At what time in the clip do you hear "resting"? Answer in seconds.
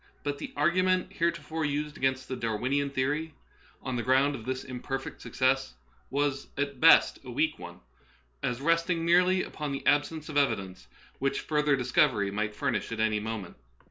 8.61-9.05